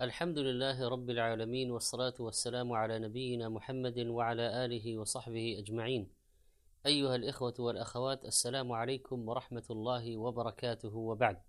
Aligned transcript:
الحمد 0.00 0.38
لله 0.38 0.88
رب 0.88 1.10
العالمين 1.10 1.70
والصلاة 1.70 2.14
والسلام 2.18 2.72
على 2.72 2.98
نبينا 2.98 3.48
محمد 3.48 3.98
وعلى 3.98 4.64
آله 4.64 4.98
وصحبه 4.98 5.56
أجمعين. 5.58 6.08
أيها 6.86 7.16
الإخوة 7.16 7.54
والأخوات 7.58 8.24
السلام 8.24 8.72
عليكم 8.72 9.28
ورحمة 9.28 9.64
الله 9.70 10.16
وبركاته 10.16 10.96
وبعد. 10.96 11.42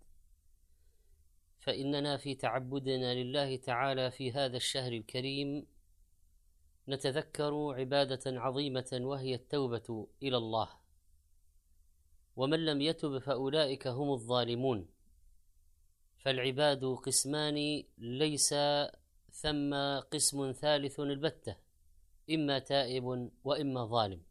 فإننا 1.60 2.18
في 2.18 2.36
تعبدنا 2.36 3.14
لله 3.14 3.56
تعالى 3.58 4.12
في 4.12 4.32
هذا 4.32 4.58
الشهر 4.58 4.92
الكريم 4.92 5.66
نتذكر 6.88 7.74
عبادة 7.80 8.42
عظيمة 8.42 8.90
وهي 8.94 9.36
التوبة 9.36 10.08
إلى 10.24 10.38
الله. 10.38 10.70
ومن 12.36 12.66
لم 12.66 12.82
يتب 12.82 13.18
فأولئك 13.18 13.88
هم 13.88 14.12
الظالمون. 14.12 14.88
فالعباد 16.28 16.86
قسمان 16.86 17.84
ليس 17.98 18.56
ثم 19.32 20.00
قسم 20.12 20.52
ثالث 20.52 21.00
البتة 21.00 21.56
إما 22.32 22.60
تائب 22.60 23.32
وإما 23.44 23.86
ظالم. 23.86 24.22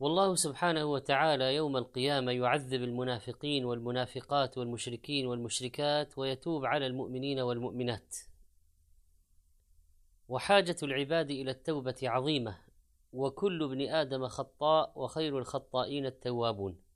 والله 0.00 0.34
سبحانه 0.34 0.84
وتعالى 0.84 1.54
يوم 1.54 1.76
القيامة 1.76 2.32
يعذب 2.32 2.82
المنافقين 2.82 3.64
والمنافقات 3.64 4.58
والمشركين 4.58 5.26
والمشركات 5.26 6.18
ويتوب 6.18 6.64
على 6.64 6.86
المؤمنين 6.86 7.40
والمؤمنات. 7.40 8.16
وحاجة 10.28 10.76
العباد 10.82 11.30
إلى 11.30 11.50
التوبة 11.50 11.96
عظيمة 12.02 12.58
وكل 13.12 13.62
ابن 13.62 13.88
آدم 13.88 14.28
خطاء 14.28 14.92
وخير 14.96 15.38
الخطائين 15.38 16.06
التوابون. 16.06 16.91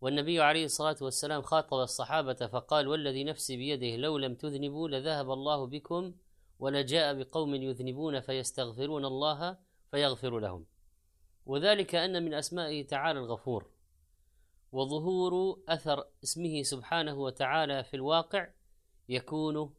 والنبي 0.00 0.40
عليه 0.40 0.64
الصلاة 0.64 0.96
والسلام 1.00 1.42
خاطب 1.42 1.76
الصحابة 1.76 2.34
فقال 2.34 2.88
والذي 2.88 3.24
نفسي 3.24 3.56
بيده 3.56 3.96
لو 3.96 4.18
لم 4.18 4.34
تذنبوا 4.34 4.88
لذهب 4.88 5.30
الله 5.30 5.66
بكم 5.66 6.14
ولجاء 6.58 7.14
بقوم 7.14 7.54
يذنبون 7.54 8.20
فيستغفرون 8.20 9.04
الله 9.04 9.58
فيغفر 9.90 10.38
لهم 10.38 10.66
وذلك 11.46 11.94
أن 11.94 12.24
من 12.24 12.34
أسمائه 12.34 12.86
تعالى 12.86 13.18
الغفور 13.18 13.70
وظهور 14.72 15.62
أثر 15.68 16.04
اسمه 16.24 16.62
سبحانه 16.62 17.14
وتعالى 17.14 17.84
في 17.84 17.94
الواقع 17.94 18.48
يكون 19.08 19.74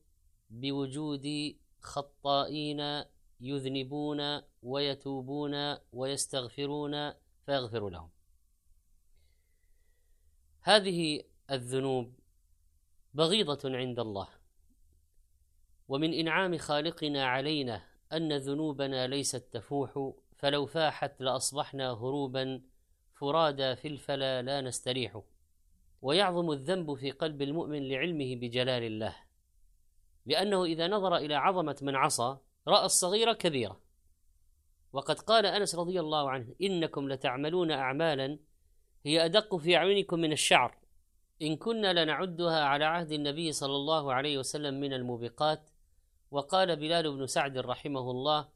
بوجود 0.49 1.55
خطائين 1.79 3.03
يذنبون 3.41 4.41
ويتوبون 4.63 5.77
ويستغفرون 5.93 7.13
فيغفر 7.45 7.89
لهم. 7.89 8.09
هذه 10.61 11.23
الذنوب 11.51 12.13
بغيضة 13.13 13.77
عند 13.77 13.99
الله. 13.99 14.27
ومن 15.87 16.13
إنعام 16.13 16.57
خالقنا 16.57 17.25
علينا 17.25 17.83
أن 18.13 18.37
ذنوبنا 18.37 19.07
ليست 19.07 19.47
تفوح 19.51 20.13
فلو 20.35 20.65
فاحت 20.65 21.21
لأصبحنا 21.21 21.91
هروبا 21.91 22.61
فرادا 23.13 23.75
في 23.75 23.87
الفلا 23.87 24.41
لا 24.41 24.61
نستريح. 24.61 25.21
ويعظم 26.01 26.51
الذنب 26.51 26.93
في 26.93 27.11
قلب 27.11 27.41
المؤمن 27.41 27.89
لعلمه 27.89 28.35
بجلال 28.35 28.83
الله 28.83 29.15
لأنه 30.25 30.63
إذا 30.63 30.87
نظر 30.87 31.15
إلى 31.15 31.35
عظمة 31.35 31.77
من 31.81 31.95
عصى 31.95 32.37
رأى 32.67 32.85
الصغير 32.85 33.33
كبيرة 33.33 33.81
وقد 34.93 35.19
قال 35.19 35.45
أنس 35.45 35.75
رضي 35.75 35.99
الله 35.99 36.29
عنه 36.29 36.55
إنكم 36.61 37.09
لتعملون 37.09 37.71
أعمالا 37.71 38.39
هي 39.05 39.25
أدق 39.25 39.55
في 39.55 39.77
أعينكم 39.77 40.19
من 40.19 40.31
الشعر. 40.31 40.77
إن 41.41 41.55
كنا 41.55 42.03
لنعدها 42.03 42.63
على 42.63 42.85
عهد 42.85 43.11
النبي 43.11 43.51
صلى 43.51 43.75
الله 43.75 44.13
عليه 44.13 44.37
وسلم 44.37 44.79
من 44.79 44.93
الموبقات. 44.93 45.69
وقال 46.31 46.75
بلال 46.75 47.17
بن 47.17 47.27
سعد 47.27 47.57
رحمه 47.57 48.11
الله 48.11 48.49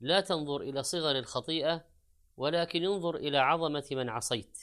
لا 0.00 0.20
تنظر 0.20 0.60
إلى 0.60 0.82
صغر 0.82 1.18
الخطيئة 1.18 1.84
ولكن 2.36 2.84
انظر 2.84 3.16
إلى 3.16 3.38
عظمة 3.38 3.84
من 3.90 4.08
عصيت. 4.08 4.58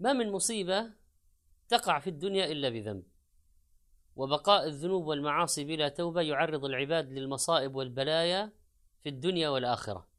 ما 0.00 0.12
من 0.12 0.32
مصيبة 0.32 0.90
تقع 1.68 1.98
في 1.98 2.10
الدنيا 2.10 2.44
إلا 2.44 2.68
بذنب. 2.68 3.02
وبقاء 4.16 4.66
الذنوب 4.66 5.06
والمعاصي 5.06 5.64
بلا 5.64 5.88
توبة 5.88 6.20
يعرض 6.20 6.64
العباد 6.64 7.12
للمصائب 7.12 7.74
والبلايا 7.74 8.52
في 9.02 9.08
الدنيا 9.08 9.48
والآخرة. 9.48 10.13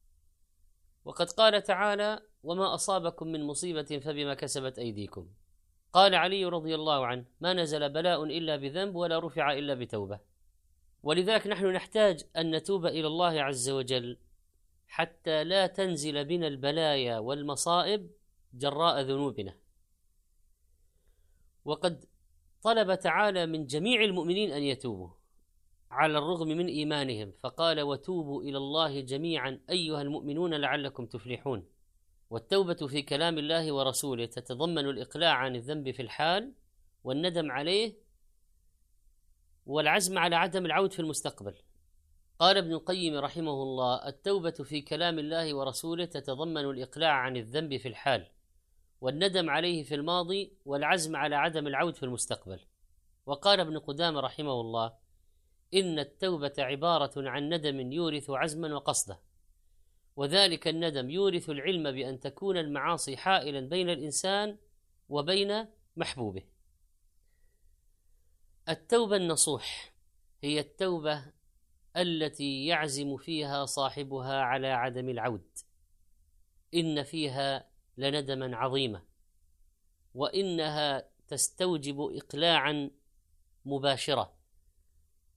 وقد 1.05 1.31
قال 1.31 1.63
تعالى 1.63 2.21
وما 2.43 2.73
أصابكم 2.73 3.27
من 3.27 3.43
مصيبة 3.43 3.99
فبما 4.03 4.33
كسبت 4.33 4.79
أيديكم. 4.79 5.27
قال 5.93 6.15
علي 6.15 6.45
رضي 6.45 6.75
الله 6.75 7.05
عنه 7.05 7.25
ما 7.41 7.53
نزل 7.53 7.89
بلاء 7.89 8.23
إلا 8.23 8.55
بذنب 8.55 8.95
ولا 8.95 9.19
رفع 9.19 9.53
إلا 9.53 9.73
بتوبة. 9.73 10.19
ولذلك 11.03 11.47
نحن 11.47 11.65
نحتاج 11.65 12.23
أن 12.37 12.55
نتوب 12.55 12.85
إلى 12.85 13.07
الله 13.07 13.41
عز 13.41 13.69
وجل 13.69 14.17
حتى 14.87 15.43
لا 15.43 15.67
تنزل 15.67 16.25
بنا 16.25 16.47
البلايا 16.47 17.19
والمصائب 17.19 18.11
جراء 18.53 19.01
ذنوبنا. 19.01 19.55
وقد 21.65 22.05
طلب 22.61 22.99
تعالى 22.99 23.45
من 23.45 23.65
جميع 23.65 24.03
المؤمنين 24.03 24.51
أن 24.51 24.63
يتوبوا. 24.63 25.09
على 25.95 26.17
الرغم 26.17 26.47
من 26.47 26.67
إيمانهم 26.67 27.31
فقال 27.43 27.81
وتوبوا 27.81 28.43
إلى 28.43 28.57
الله 28.57 29.01
جميعا 29.01 29.59
أيها 29.69 30.01
المؤمنون 30.01 30.53
لعلكم 30.53 31.05
تفلحون. 31.05 31.67
والتوبة 32.29 32.87
في 32.87 33.01
كلام 33.01 33.37
الله 33.37 33.71
ورسوله 33.71 34.25
تتضمن 34.25 34.89
الإقلاع 34.89 35.33
عن 35.33 35.55
الذنب 35.55 35.91
في 35.91 36.01
الحال 36.01 36.53
والندم 37.03 37.51
عليه 37.51 37.93
والعزم 39.65 40.17
على 40.17 40.35
عدم 40.35 40.65
العود 40.65 40.93
في 40.93 40.99
المستقبل. 40.99 41.55
قال 42.39 42.57
ابن 42.57 42.73
القيم 42.73 43.15
رحمه 43.15 43.63
الله 43.63 44.07
التوبة 44.07 44.51
في 44.51 44.81
كلام 44.81 45.19
الله 45.19 45.53
ورسوله 45.53 46.05
تتضمن 46.05 46.65
الإقلاع 46.69 47.13
عن 47.13 47.37
الذنب 47.37 47.77
في 47.77 47.87
الحال 47.87 48.27
والندم 49.01 49.49
عليه 49.49 49.83
في 49.83 49.95
الماضي 49.95 50.53
والعزم 50.65 51.15
على 51.15 51.35
عدم 51.35 51.67
العود 51.67 51.95
في 51.95 52.03
المستقبل. 52.03 52.59
وقال 53.25 53.59
ابن 53.59 53.77
قدامة 53.79 54.19
رحمه 54.19 54.61
الله 54.61 55.04
إن 55.73 55.99
التوبة 55.99 56.53
عبارة 56.57 57.29
عن 57.29 57.53
ندم 57.53 57.91
يورث 57.91 58.29
عزما 58.29 58.75
وقصدا 58.75 59.17
وذلك 60.15 60.67
الندم 60.67 61.09
يورث 61.09 61.49
العلم 61.49 61.91
بأن 61.91 62.19
تكون 62.19 62.57
المعاصي 62.57 63.17
حائلا 63.17 63.59
بين 63.59 63.89
الإنسان 63.89 64.57
وبين 65.09 65.65
محبوبه. 65.95 66.43
التوبة 68.69 69.15
النصوح 69.15 69.93
هي 70.43 70.59
التوبة 70.59 71.25
التي 71.97 72.65
يعزم 72.65 73.17
فيها 73.17 73.65
صاحبها 73.65 74.41
على 74.41 74.67
عدم 74.67 75.09
العود. 75.09 75.57
إن 76.73 77.03
فيها 77.03 77.69
لندما 77.97 78.57
عظيما 78.57 79.01
وإنها 80.13 81.09
تستوجب 81.27 82.01
إقلاعا 82.01 82.91
مباشرة. 83.65 84.34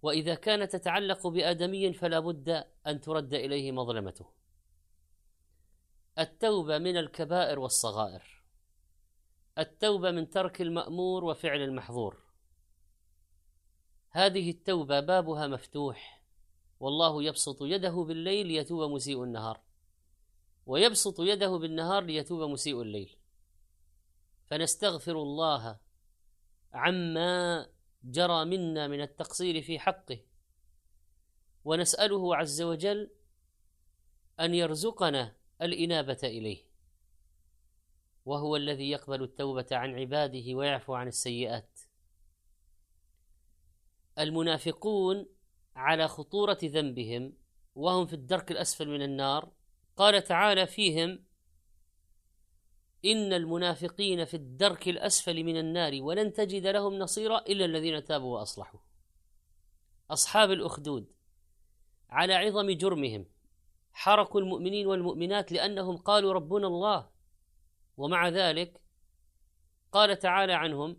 وإذا 0.03 0.34
كانت 0.34 0.72
تتعلق 0.72 1.26
بآدمي 1.26 1.92
فلا 1.92 2.20
بد 2.20 2.64
أن 2.86 3.00
ترد 3.00 3.34
إليه 3.34 3.72
مظلمته. 3.72 4.26
التوبة 6.19 6.78
من 6.78 6.97
الكبائر 6.97 7.59
والصغائر. 7.59 8.42
التوبة 9.58 10.10
من 10.10 10.31
ترك 10.31 10.62
المأمور 10.62 11.25
وفعل 11.25 11.60
المحظور. 11.60 12.16
هذه 14.10 14.50
التوبة 14.50 15.00
بابها 15.00 15.47
مفتوح 15.47 16.22
والله 16.81 17.22
يبسط 17.22 17.62
يده 17.62 18.04
بالليل 18.08 18.47
ليتوب 18.47 18.91
مسيء 18.91 19.25
النهار. 19.25 19.60
ويبسط 20.66 21.20
يده 21.20 21.56
بالنهار 21.56 22.04
ليتوب 22.04 22.50
مسيء 22.50 22.82
الليل. 22.82 23.16
فنستغفر 24.47 25.22
الله 25.22 25.78
عما 26.72 27.66
جرى 28.03 28.44
منا 28.44 28.88
من 28.88 29.00
التقصير 29.00 29.62
في 29.62 29.78
حقه. 29.78 30.20
ونسأله 31.64 32.37
عز 32.37 32.62
وجل 32.62 33.11
أن 34.40 34.55
يرزقنا 34.55 35.37
الإنابة 35.62 36.19
إليه. 36.25 36.64
وهو 38.25 38.56
الذي 38.56 38.90
يقبل 38.90 39.23
التوبة 39.23 39.67
عن 39.73 39.94
عباده 39.94 40.55
ويعفو 40.55 40.94
عن 40.94 41.08
السيئات. 41.08 41.81
المنافقون 44.19 45.26
على 45.76 46.08
خطورة 46.08 46.58
ذنبهم 46.64 47.32
وهم 47.75 48.06
في 48.06 48.12
الدرك 48.12 48.50
الأسفل 48.50 48.88
من 48.88 49.02
النار. 49.02 49.52
قال 49.96 50.25
تعالى 50.25 50.67
فيهم 50.67 51.25
إن 53.05 53.33
المنافقين 53.33 54.25
في 54.25 54.35
الدرك 54.35 54.89
الأسفل 54.89 55.45
من 55.45 55.56
النار 55.56 55.99
ولن 56.03 56.33
تجد 56.33 56.67
لهم 56.67 56.95
نصيرا 56.95 57.39
إلا 57.39 57.65
الذين 57.65 58.05
تابوا 58.05 58.39
وأصلحوا. 58.39 58.81
أصحاب 60.11 60.50
الأخدود 60.50 61.12
على 62.11 62.35
عظم 62.35 62.71
جرمهم 62.71 63.27
حركوا 63.93 64.41
المؤمنين 64.41 64.87
والمؤمنات 64.87 65.53
لأنهم 65.53 65.97
قالوا 65.97 66.33
ربنا 66.33 66.67
الله. 66.67 67.11
ومع 67.97 68.29
ذلك 68.29 68.81
قال 69.93 70.19
تعالى 70.19 70.53
عنهم 70.53 70.97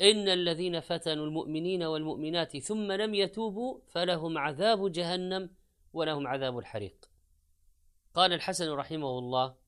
إن 0.00 0.28
الذين 0.28 0.80
فتنوا 0.80 1.26
المؤمنين 1.26 1.82
والمؤمنات 1.82 2.56
ثم 2.56 2.92
لم 2.92 3.14
يتوبوا 3.14 3.80
فلهم 3.86 4.38
عذاب 4.38 4.92
جهنم 4.92 5.50
ولهم 5.92 6.26
عذاب 6.26 6.58
الحريق. 6.58 7.10
قال 8.14 8.32
الحسن 8.32 8.72
رحمه 8.72 9.18
الله 9.18 9.67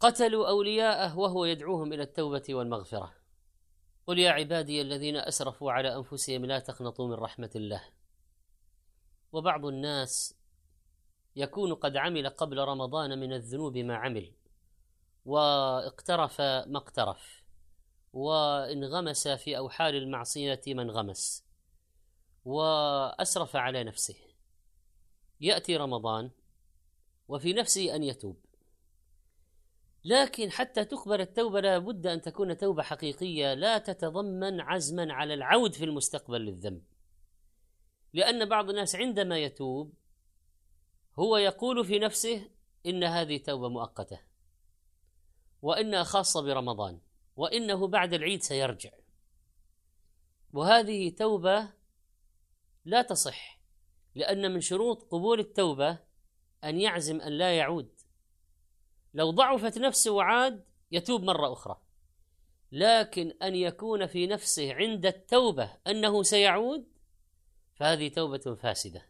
قتلوا 0.00 0.48
أولياءه 0.48 1.18
وهو 1.18 1.44
يدعوهم 1.44 1.92
إلى 1.92 2.02
التوبة 2.02 2.44
والمغفرة. 2.50 3.14
قل 4.06 4.18
يا 4.18 4.30
عبادي 4.30 4.80
الذين 4.80 5.16
أسرفوا 5.16 5.72
على 5.72 5.96
أنفسهم 5.96 6.44
لا 6.44 6.58
تقنطوا 6.58 7.08
من 7.08 7.14
رحمة 7.14 7.50
الله. 7.56 7.84
وبعض 9.32 9.66
الناس 9.66 10.34
يكون 11.36 11.74
قد 11.74 11.96
عمل 11.96 12.28
قبل 12.28 12.58
رمضان 12.58 13.18
من 13.20 13.32
الذنوب 13.32 13.78
ما 13.78 13.96
عمل 13.96 14.32
واقترف 15.24 16.40
ما 16.40 16.78
اقترف 16.78 17.42
وانغمس 18.12 19.28
في 19.28 19.58
أوحال 19.58 19.94
المعصية 19.94 20.60
ما 20.66 20.82
انغمس 20.82 21.44
وأسرف 22.44 23.56
على 23.56 23.84
نفسه. 23.84 24.16
يأتي 25.40 25.76
رمضان 25.76 26.30
وفي 27.28 27.52
نفسه 27.52 27.94
أن 27.94 28.02
يتوب. 28.02 28.47
لكن 30.04 30.50
حتى 30.50 30.84
تقبل 30.84 31.20
التوبة 31.20 31.60
لا 31.60 31.78
بد 31.78 32.06
أن 32.06 32.20
تكون 32.20 32.56
توبة 32.56 32.82
حقيقية. 32.82 33.54
لا 33.54 33.78
تتضمن 33.78 34.60
عزما 34.60 35.12
على 35.12 35.34
العود 35.34 35.74
في 35.74 35.84
المستقبل 35.84 36.40
للذنب. 36.40 36.82
لأن 38.12 38.48
بعض 38.48 38.70
الناس 38.70 38.96
عندما 38.96 39.38
يتوب 39.38 39.94
هو 41.18 41.36
يقول 41.36 41.84
في 41.84 41.98
نفسه 41.98 42.50
إن 42.86 43.04
هذه 43.04 43.36
توبة 43.36 43.68
مؤقتة 43.68 44.20
وإنها 45.62 46.02
خاصة 46.02 46.42
برمضان 46.42 47.00
وإنه 47.36 47.86
بعد 47.86 48.14
العيد 48.14 48.42
سيرجع. 48.42 48.90
وهذه 50.52 51.10
توبة 51.10 51.68
لا 52.84 53.02
تصح 53.02 53.60
لأن 54.14 54.54
من 54.54 54.60
شروط 54.60 55.02
قبول 55.02 55.40
التوبة 55.40 55.98
أن 56.64 56.80
يعزم 56.80 57.20
أن 57.20 57.32
لا 57.32 57.56
يعود. 57.56 57.97
لو 59.14 59.30
ضعفت 59.30 59.78
نفسه 59.78 60.10
وعاد 60.10 60.64
يتوب 60.92 61.22
مرة 61.22 61.52
أخرى. 61.52 61.80
لكن 62.72 63.34
أن 63.42 63.54
يكون 63.54 64.06
في 64.06 64.26
نفسه 64.26 64.74
عند 64.74 65.06
التوبة 65.06 65.76
أنه 65.86 66.22
سيعود 66.22 66.86
فهذه 67.74 68.08
توبة 68.08 68.54
فاسدة. 68.54 69.06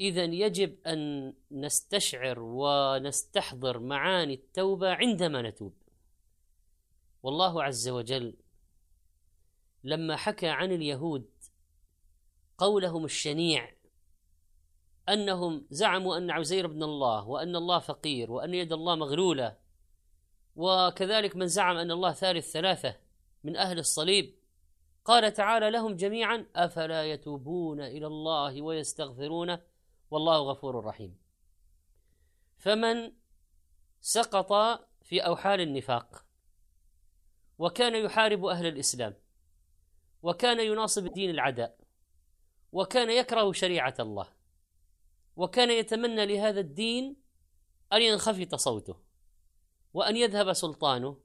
اذا 0.00 0.24
يجب 0.24 0.86
أن 0.86 1.34
نستشعر 1.50 2.40
ونستحضر 2.40 3.78
معاني 3.78 4.34
التوبة 4.34 4.94
عندما 4.94 5.42
نتوب. 5.42 5.74
والله 7.22 7.62
عز 7.62 7.88
وجل 7.88 8.34
لما 9.84 10.16
حكى 10.16 10.48
عن 10.48 10.72
اليهود 10.72 11.30
قولهم 12.58 13.04
الشنيع 13.04 13.77
أنهم 15.12 15.66
زعموا 15.70 16.16
أن 16.16 16.30
عزير 16.30 16.66
بن 16.66 16.82
الله 16.82 17.28
وأن 17.28 17.56
الله 17.56 17.78
فقير 17.78 18.32
وأن 18.32 18.54
يد 18.54 18.72
الله 18.72 18.94
مغلولة. 18.94 19.56
وكذلك 20.56 21.36
من 21.36 21.46
زعم 21.46 21.76
أن 21.76 21.90
الله 21.90 22.12
ثالث 22.12 22.50
ثلاثة 22.50 22.96
من 23.44 23.56
أهل 23.56 23.78
الصليب. 23.78 24.34
قال 25.04 25.32
تعالى 25.32 25.70
لهم 25.70 25.96
جميعا 25.96 26.46
أفلا 26.56 27.04
يتوبون 27.04 27.80
إلى 27.80 28.06
الله 28.06 28.62
ويستغفرونه؟ 28.62 29.60
والله 30.10 30.38
غفور 30.38 30.84
رحيم. 30.84 31.18
فمن 32.58 33.12
سقط 34.00 34.80
في 35.02 35.20
أوحال 35.20 35.60
النفاق 35.60 36.24
وكان 37.58 37.94
يحارب 38.04 38.44
أهل 38.44 38.66
الإسلام 38.66 39.14
وكان 40.22 40.60
يناصب 40.60 41.12
دين 41.12 41.30
العداء 41.30 41.78
وكان 42.72 43.10
يكره 43.10 43.52
شريعة 43.52 43.94
الله 44.00 44.28
وكان 45.38 45.70
يتمنى 45.70 46.26
لهذا 46.26 46.60
الدين 46.60 47.16
أن 47.92 48.02
ينخفض 48.02 48.54
صوته 48.54 48.96
وأن 49.94 50.16
يذهب 50.16 50.52
سلطانه 50.52 51.16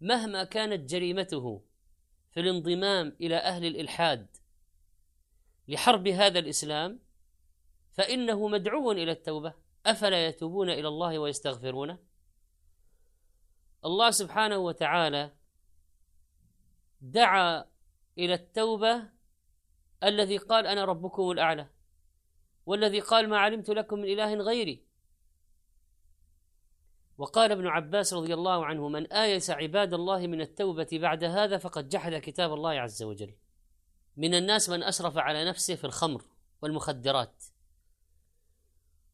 مهما 0.00 0.44
كانت 0.44 0.90
جريمته 0.90 1.62
في 2.30 2.40
الانضمام 2.40 3.16
إلى 3.20 3.36
أهل 3.36 3.64
الإلحاد 3.64 4.26
لحرب 5.68 6.08
هذا 6.08 6.38
الإسلام 6.38 7.00
فإنه 7.92 8.48
مدعو 8.48 8.92
إلى 8.92 9.12
التوبة. 9.12 9.54
أفلا 9.86 10.26
يتوبون 10.26 10.70
إلى 10.70 10.88
الله 10.88 11.18
ويستغفرونه؟ 11.18 11.98
الله 13.84 14.10
سبحانه 14.10 14.56
وتعالى 14.56 15.32
دعا 17.00 17.64
إلى 18.18 18.34
التوبة 18.34 19.02
الذي 20.04 20.36
قال 20.36 20.66
أنا 20.66 20.84
ربكم 20.84 21.30
الأعلى. 21.30 21.75
والذي 22.66 23.00
قال 23.00 23.28
ما 23.28 23.38
علمت 23.38 23.70
لكم 23.70 23.98
من 23.98 24.04
إله 24.04 24.34
غيري. 24.34 24.86
وقال 27.18 27.52
ابن 27.52 27.66
عباس 27.66 28.14
رضي 28.14 28.34
الله 28.34 28.66
عنه 28.66 28.88
من 28.88 29.12
آيس 29.12 29.50
عباد 29.50 29.94
الله 29.94 30.26
من 30.26 30.40
التوبة 30.40 30.88
بعد 30.92 31.24
هذا 31.24 31.58
فقد 31.58 31.88
جحد 31.88 32.14
كتاب 32.14 32.52
الله 32.52 32.70
عز 32.70 33.02
وجل. 33.02 33.34
من 34.16 34.34
الناس 34.34 34.68
من 34.68 34.82
أسرف 34.82 35.18
على 35.18 35.44
نفسه 35.44 35.74
في 35.74 35.84
الخمر 35.84 36.24
والمخدرات. 36.62 37.44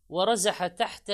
ورزح 0.08 0.66
تحت 0.66 1.12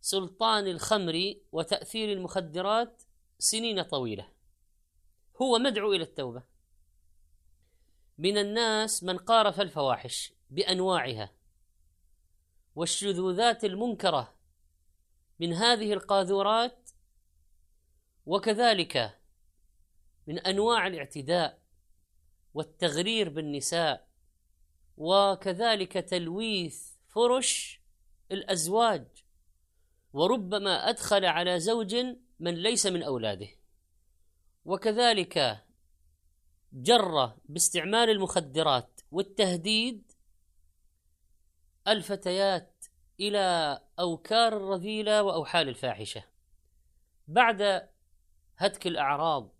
سلطان 0.00 0.66
الخمر 0.66 1.34
وتأثير 1.52 2.12
المخدرات 2.12 3.02
سنين 3.38 3.82
طويلة. 3.82 4.28
هو 5.42 5.58
مدعو 5.58 5.92
إلى 5.92 6.02
التوبة. 6.02 6.42
من 8.18 8.38
الناس 8.38 9.02
من 9.02 9.16
قارف 9.16 9.60
الفواحش. 9.60 10.35
بأنواعها. 10.50 11.32
والشذوذات 12.74 13.64
المنكرة 13.64 14.34
من 15.40 15.52
هذه 15.52 15.92
القاذورات 15.92 16.90
وكذلك 18.26 19.20
من 20.26 20.38
أنواع 20.38 20.86
الاعتداء 20.86 21.62
والتغرير 22.54 23.28
بالنساء 23.28 24.08
وكذلك 24.96 25.92
تلويث 25.92 26.92
فرش 27.08 27.80
الأزواج. 28.32 29.06
وربما 30.12 30.88
أدخل 30.88 31.24
على 31.24 31.60
زوج 31.60 31.96
من 32.40 32.54
ليس 32.54 32.86
من 32.86 33.02
أولاده. 33.02 33.48
وكذلك 34.64 35.64
جر 36.72 37.32
باستعمال 37.44 38.10
المخدرات 38.10 39.00
والتهديد 39.10 40.12
الفتيات 41.88 42.84
إلى 43.20 43.80
أوكار 43.98 44.56
الرذيلة 44.56 45.22
وأوحال 45.22 45.68
الفاحشة. 45.68 46.24
بعد 47.28 47.88
هتك 48.56 48.86
الأعراض 48.86 49.52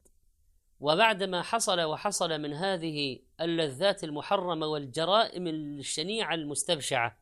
وبعد 0.81 1.23
ما 1.23 1.43
حصل 1.43 1.81
وحصل 1.81 2.39
من 2.39 2.53
هذه 2.53 3.19
اللذات 3.41 4.05
المحرمة 4.05 4.67
والجرائم 4.67 5.47
الشنيعة 5.47 6.35
المستبشعة 6.35 7.19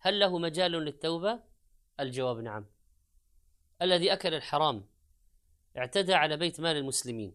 هل 0.00 0.20
له 0.20 0.38
مجال 0.38 0.72
للتوبة؟ 0.72 1.40
الجواب 2.00 2.38
نعم. 2.38 2.66
الذي 3.82 4.12
أكل 4.12 4.34
الحرام 4.34 4.86
اعتدى 5.76 6.14
على 6.14 6.36
بيت 6.36 6.60
مال 6.60 6.76
المسلمين 6.76 7.32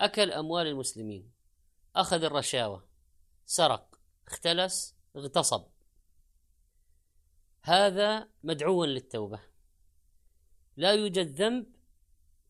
أكل 0.00 0.32
أموال 0.32 0.66
المسلمين 0.66 1.30
أخذ 1.96 2.24
الرشاوى 2.24 2.82
سرق 3.46 3.98
اختلس 4.26 4.96
اغتصب. 5.16 5.64
هذا 7.62 8.28
مدعو 8.42 8.84
للتوبة. 8.84 9.40
لا 10.76 10.92
يوجد 10.92 11.26
ذنب 11.26 11.66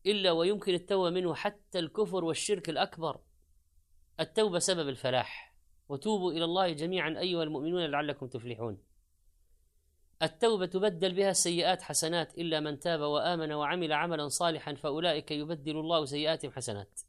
إلا 0.05 0.31
ويمكن 0.31 0.73
التوبة 0.73 1.09
منه 1.09 1.35
حتى 1.35 1.79
الكفر 1.79 2.23
والشرك 2.23 2.69
الأكبر. 2.69 3.19
التوبة 4.19 4.59
سبب 4.59 4.89
الفلاح. 4.89 5.55
وتوبوا 5.89 6.31
إلى 6.31 6.43
الله 6.43 6.71
جميعا 6.71 7.19
أيها 7.19 7.43
المؤمنون 7.43 7.85
لعلكم 7.85 8.27
تفلحون. 8.27 8.77
التوبة 10.21 10.65
تبدل 10.65 11.13
بها 11.13 11.29
السيئات 11.29 11.81
حسنات 11.81 12.37
إلا 12.37 12.59
من 12.59 12.79
تاب 12.79 12.99
وآمن 12.99 13.51
وعمل 13.51 13.93
عملا 13.93 14.27
صالحا 14.27 14.73
فأولئك 14.73 15.31
يبدل 15.31 15.77
الله 15.77 16.05
سيئاتهم 16.05 16.51
حسنات. 16.51 17.01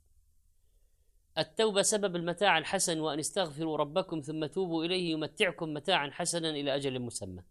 التوبة 1.39 1.83
سبب 1.83 2.17
المتاع 2.17 2.59
الحسن 2.59 3.01
وأن 3.01 3.19
استغفروا 3.19 3.77
ربكم 3.77 4.21
ثم 4.21 4.47
توبوا 4.47 4.85
إليه 4.85 5.13
يمتعكم 5.13 5.75
متاعا 5.75 6.11
حسنا 6.11 6.51
إلى 6.51 6.75
أجل 6.75 7.01
مسمى. 7.01 7.43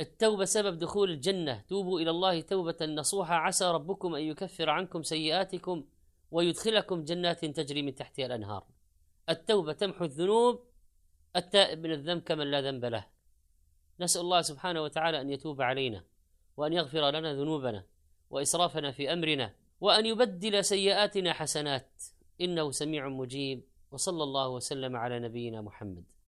التوبة 0.00 0.44
سبب 0.44 0.78
دخول 0.78 1.10
الجنة. 1.10 1.64
توبوا 1.68 2.00
إلى 2.00 2.10
الله 2.10 2.40
توبة 2.40 2.76
نصوحة. 2.82 3.34
عسى 3.34 3.70
ربكم 3.70 4.14
أن 4.14 4.22
يكفر 4.22 4.70
عنكم 4.70 5.02
سيئاتكم 5.02 5.84
ويدخلكم 6.30 7.04
جنات 7.04 7.44
تجري 7.44 7.82
من 7.82 7.94
تحتها 7.94 8.26
الأنهار. 8.26 8.64
التوبة 9.28 9.72
تمحو 9.72 10.04
الذنوب 10.04 10.64
التائب 11.36 11.86
من 11.86 11.92
الذنب 11.92 12.22
كمن 12.22 12.50
لا 12.50 12.60
ذنب 12.60 12.84
له. 12.84 13.06
نسأل 14.00 14.20
الله 14.20 14.42
سبحانه 14.42 14.82
وتعالى 14.82 15.20
أن 15.20 15.30
يتوب 15.30 15.62
علينا 15.62 16.04
وأن 16.56 16.72
يغفر 16.72 17.10
لنا 17.10 17.34
ذنوبنا 17.34 17.84
وإسرافنا 18.30 18.90
في 18.90 19.12
أمرنا 19.12 19.54
وأن 19.80 20.06
يبدل 20.06 20.64
سيئاتنا 20.64 21.32
حسنات. 21.32 22.02
إنه 22.40 22.70
سميع 22.70 23.08
مجيب. 23.08 23.70
وصلى 23.92 24.22
الله 24.22 24.48
وسلم 24.48 24.96
على 24.96 25.18
نبينا 25.18 25.60
محمد. 25.60 26.04